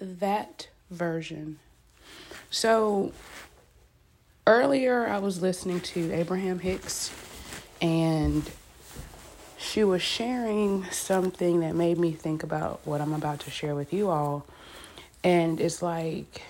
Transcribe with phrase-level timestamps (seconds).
[0.00, 1.58] that version.
[2.50, 3.12] So
[4.46, 7.12] earlier I was listening to Abraham Hicks
[7.80, 8.50] and
[9.58, 13.92] she was sharing something that made me think about what I'm about to share with
[13.92, 14.46] you all.
[15.22, 16.42] And it's like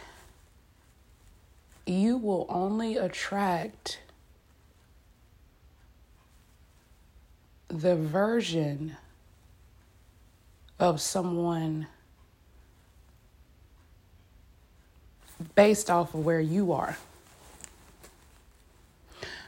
[1.86, 4.00] you will only attract
[7.68, 8.96] the version
[10.78, 11.86] of someone
[15.54, 16.96] based off of where you are.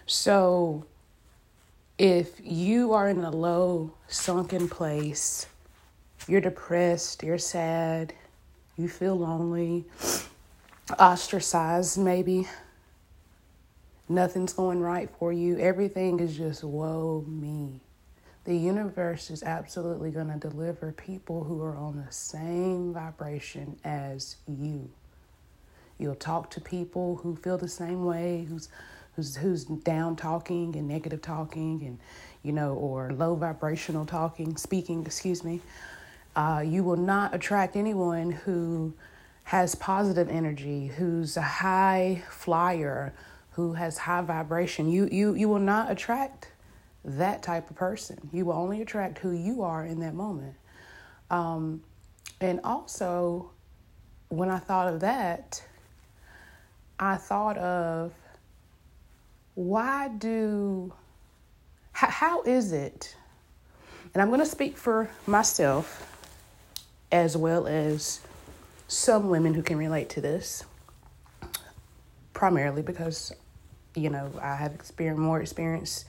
[0.06, 0.84] So
[1.98, 5.46] if you are in a low, sunken place,
[6.26, 8.12] you're depressed, you're sad,
[8.76, 9.84] you feel lonely,
[10.98, 12.48] ostracized, maybe,
[14.08, 17.80] nothing's going right for you, everything is just woe me.
[18.44, 24.36] The universe is absolutely going to deliver people who are on the same vibration as
[24.48, 24.90] you.
[26.02, 28.68] You'll talk to people who feel the same way, who's
[29.14, 31.98] who's who's down talking and negative talking and
[32.42, 35.60] you know or low vibrational talking speaking excuse me.
[36.34, 38.94] Uh, you will not attract anyone who
[39.44, 43.12] has positive energy who's a high flyer
[43.52, 44.88] who has high vibration.
[44.90, 46.48] You you you will not attract
[47.04, 48.30] that type of person.
[48.32, 50.54] You will only attract who you are in that moment.
[51.30, 51.82] Um,
[52.40, 53.50] and also
[54.28, 55.62] when i thought of that
[57.02, 58.12] i thought of
[59.54, 60.92] why do
[61.92, 63.16] how, how is it
[64.14, 66.08] and i'm going to speak for myself
[67.10, 68.20] as well as
[68.88, 70.64] some women who can relate to this
[72.32, 73.32] primarily because
[73.94, 76.04] you know i have experienced more experience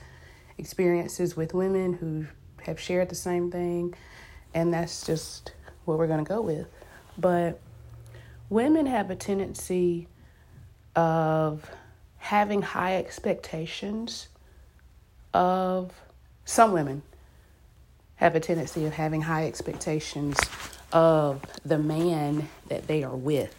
[0.58, 2.24] experiences with women who
[2.62, 3.92] have shared the same thing
[4.54, 5.52] and that's just
[5.84, 6.66] what we're going to go with.
[7.18, 7.60] But
[8.48, 10.08] women have a tendency
[10.96, 11.68] of
[12.18, 14.28] having high expectations
[15.32, 15.92] of
[16.44, 17.02] some women
[18.16, 20.38] have a tendency of having high expectations
[20.92, 23.54] of the man that they are with.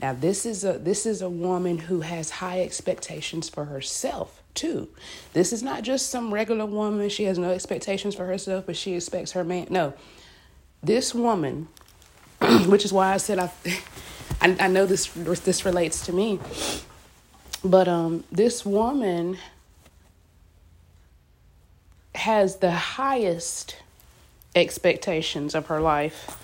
[0.00, 4.88] Now this is a this is a woman who has high expectations for herself too.
[5.32, 7.08] This is not just some regular woman.
[7.08, 9.66] She has no expectations for herself, but she expects her man.
[9.70, 9.92] No.
[10.82, 11.68] This woman,
[12.66, 13.50] which is why I said I
[14.40, 16.38] I, I know this this relates to me
[17.64, 19.38] but um, this woman
[22.14, 23.76] has the highest
[24.54, 26.36] expectations of her life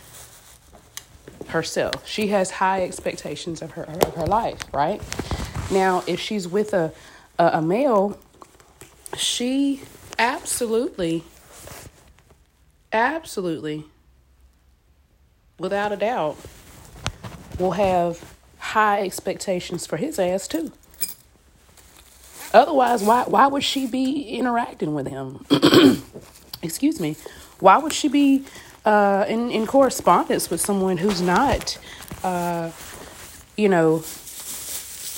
[1.49, 2.07] herself.
[2.07, 5.01] She has high expectations of her of her life, right?
[5.71, 6.93] Now, if she's with a
[7.39, 8.19] a, a male,
[9.17, 9.83] she
[10.19, 11.25] absolutely
[12.93, 13.85] absolutely
[15.59, 16.37] without a doubt
[17.59, 20.73] will have high expectations for his ass too.
[22.55, 25.45] Otherwise, why why would she be interacting with him?
[26.63, 27.17] Excuse me.
[27.61, 28.45] Why would she be
[28.85, 31.79] uh, in in correspondence with someone who's not,
[32.25, 32.71] uh,
[33.57, 34.05] you know,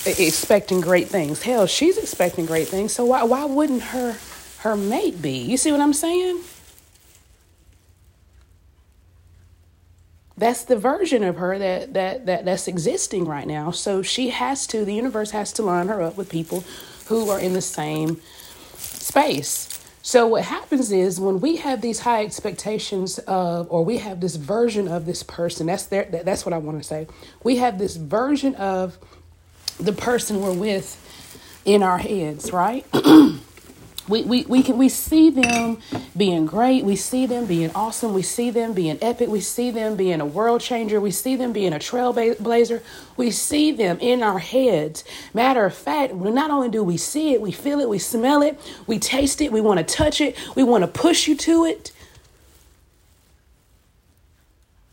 [0.06, 1.42] expecting great things?
[1.42, 2.92] Hell, she's expecting great things.
[2.92, 4.16] So why why wouldn't her
[4.60, 5.38] her mate be?
[5.38, 6.40] You see what I'm saying?
[10.38, 14.66] That's the version of her that, that that that's existing right now so she has
[14.66, 16.64] to the universe has to line her up with people
[17.06, 18.20] who are in the same
[19.08, 19.68] space.
[20.02, 24.36] So what happens is when we have these high expectations of, or we have this
[24.36, 25.66] version of this person.
[25.66, 26.04] That's their.
[26.04, 27.06] That's what I want to say.
[27.42, 28.98] We have this version of
[29.78, 30.96] the person we're with
[31.64, 32.86] in our heads, right?
[34.08, 35.78] We, we, we can we see them
[36.16, 36.84] being great.
[36.84, 38.14] We see them being awesome.
[38.14, 39.28] We see them being epic.
[39.28, 41.00] We see them being a world changer.
[41.00, 42.82] We see them being a trailblazer.
[43.16, 45.04] We see them in our heads.
[45.34, 48.58] Matter of fact, not only do we see it, we feel it, we smell it,
[48.86, 51.92] we taste it, we want to touch it, we want to push you to it.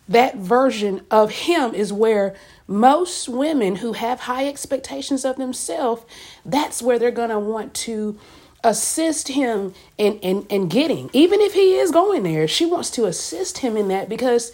[0.08, 2.36] That version of him is where
[2.68, 6.04] most women who have high expectations of themselves,
[6.46, 8.20] that's where they're going to want to
[8.68, 13.06] assist him in, in, in getting, even if he is going there, she wants to
[13.06, 14.52] assist him in that because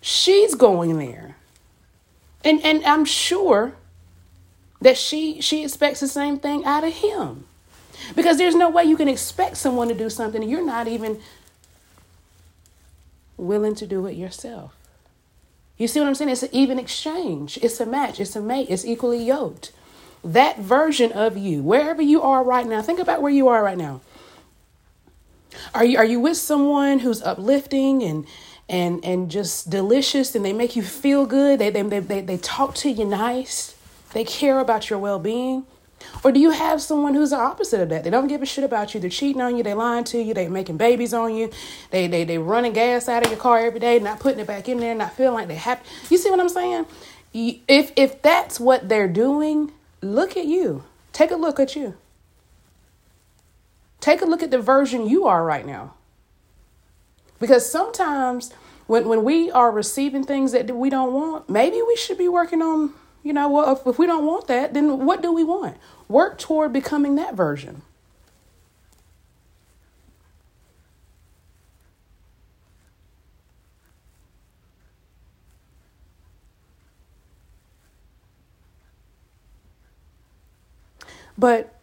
[0.00, 1.36] she's going there.
[2.42, 3.74] And and I'm sure
[4.80, 7.44] that she she expects the same thing out of him.
[8.14, 11.20] Because there's no way you can expect someone to do something you're not even
[13.36, 14.74] willing to do it yourself.
[15.78, 16.30] You see what I'm saying?
[16.30, 17.58] It's an even exchange.
[17.62, 18.20] It's a match.
[18.20, 18.68] It's a mate.
[18.68, 19.72] It's equally yoked
[20.24, 23.78] that version of you, wherever you are right now, think about where you are right
[23.78, 24.00] now.
[25.74, 28.26] Are you are you with someone who's uplifting and
[28.68, 31.58] and and just delicious and they make you feel good.
[31.58, 33.74] They they they they talk to you nice.
[34.12, 35.66] They care about your well-being.
[36.22, 38.04] Or do you have someone who's the opposite of that?
[38.04, 39.00] They don't give a shit about you.
[39.00, 39.62] They're cheating on you.
[39.62, 40.34] They lying to you.
[40.34, 41.50] They making babies on you.
[41.90, 44.68] They they they running gas out of your car every day, not putting it back
[44.68, 45.80] in there, not feeling like they have.
[46.10, 46.86] You see what I'm saying?
[47.32, 49.72] If if that's what they're doing,
[50.04, 50.84] look at you.
[51.12, 51.94] Take a look at you.
[54.00, 55.94] Take a look at the version you are right now.
[57.40, 58.52] Because sometimes
[58.86, 62.62] when, when we are receiving things that we don't want, maybe we should be working
[62.62, 62.92] on,
[63.22, 65.76] you know, well, if, if we don't want that, then what do we want?
[66.08, 67.82] Work toward becoming that version.
[81.36, 81.74] But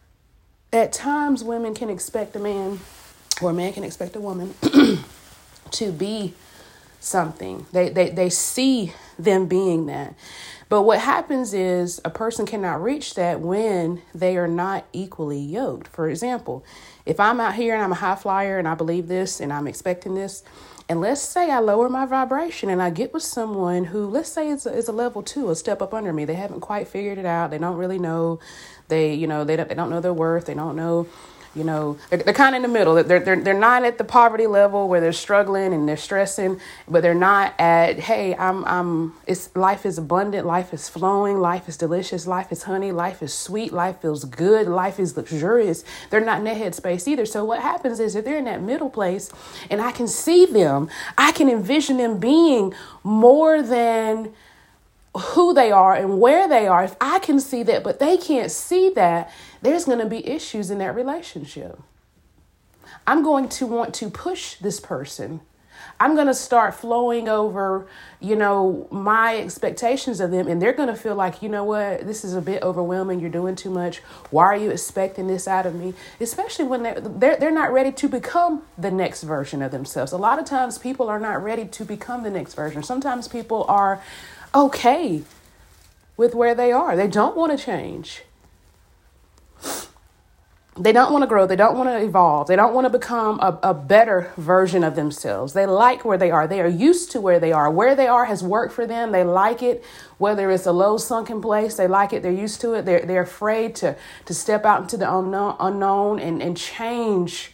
[0.72, 2.80] at times, women can expect a man,
[3.40, 4.54] or a man can expect a woman,
[5.72, 6.34] to be
[7.00, 7.66] something.
[7.72, 10.14] They, they, they see them being that.
[10.68, 15.88] But what happens is a person cannot reach that when they are not equally yoked.
[15.88, 16.64] For example,
[17.04, 19.66] if I'm out here and I'm a high flyer and I believe this and I'm
[19.66, 20.42] expecting this,
[20.92, 24.48] and let's say I lower my vibration and I get with someone who, let's say,
[24.48, 26.26] is a, is a level two, a step up under me.
[26.26, 27.50] They haven't quite figured it out.
[27.50, 28.40] They don't really know.
[28.88, 30.44] They, you know, they don't, they don't know their worth.
[30.44, 31.08] They don't know
[31.54, 32.94] you know they're, they're kind of in the middle.
[33.02, 37.02] They're, they're, they're not at the poverty level where they're struggling and they're stressing but
[37.02, 41.76] they're not at hey i'm i'm it's life is abundant life is flowing life is
[41.76, 45.84] delicious life is honey life is sweet life feels good life is luxurious.
[46.10, 47.26] They're not in that headspace either.
[47.26, 49.30] So what happens is if they're in that middle place
[49.70, 50.88] and i can see them
[51.18, 54.32] i can envision them being more than
[55.16, 58.50] who they are and where they are, if I can see that, but they can't
[58.50, 59.30] see that,
[59.60, 61.78] there's going to be issues in that relationship.
[63.06, 65.40] I'm going to want to push this person.
[66.00, 67.86] I'm going to start flowing over,
[68.20, 70.48] you know, my expectations of them.
[70.48, 73.20] And they're going to feel like, you know what, this is a bit overwhelming.
[73.20, 73.98] You're doing too much.
[74.30, 75.94] Why are you expecting this out of me?
[76.20, 80.12] Especially when they're, they're, they're not ready to become the next version of themselves.
[80.12, 82.82] A lot of times people are not ready to become the next version.
[82.82, 84.02] Sometimes people are
[84.54, 85.22] okay
[86.16, 86.96] with where they are.
[86.96, 88.22] They don't want to change.
[90.78, 91.46] They don't want to grow.
[91.46, 92.46] They don't want to evolve.
[92.46, 95.52] They don't want to become a, a better version of themselves.
[95.52, 96.46] They like where they are.
[96.46, 97.70] They are used to where they are.
[97.70, 99.12] Where they are has worked for them.
[99.12, 99.84] They like it.
[100.16, 102.22] Whether it's a low sunken place, they like it.
[102.22, 102.86] They're used to it.
[102.86, 107.52] They're, they're afraid to, to step out into the unknown, unknown and, and change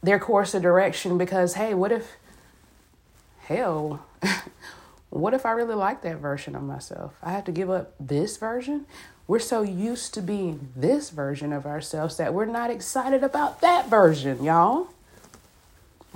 [0.00, 2.12] their course of direction because, hey, what if,
[3.40, 4.06] hell,
[5.10, 7.14] What if I really like that version of myself?
[7.22, 8.86] I have to give up this version?
[9.28, 13.88] We're so used to being this version of ourselves that we're not excited about that
[13.88, 14.88] version, y'all.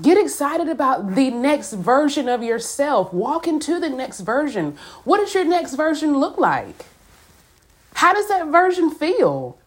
[0.01, 3.13] Get excited about the next version of yourself.
[3.13, 4.79] Walk into the next version.
[5.05, 6.87] What does your next version look like?
[7.95, 9.59] How does that version feel?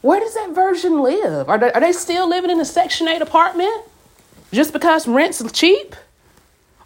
[0.00, 1.48] Where does that version live?
[1.48, 3.84] Are they, are they still living in a Section 8 apartment
[4.52, 5.94] just because rent's cheap?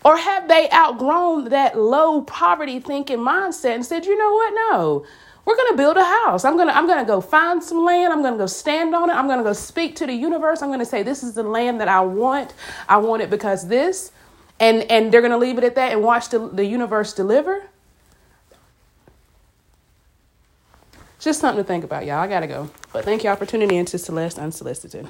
[0.05, 4.55] Or have they outgrown that low poverty thinking mindset and said, you know what?
[4.71, 5.07] No,
[5.45, 6.45] we're going to build a house.
[6.45, 8.13] I'm going to I'm going to go find some land.
[8.13, 9.15] I'm going to go stand on it.
[9.15, 10.63] I'm going to go speak to the universe.
[10.63, 12.55] I'm going to say this is the land that I want.
[12.89, 14.13] I want it because this
[14.61, 17.65] and and they're going to leave it at that and watch the, the universe deliver.
[21.19, 22.19] Just something to think about, y'all.
[22.19, 22.69] I got to go.
[22.93, 25.07] But thank for tuning in to Celeste Unsolicited.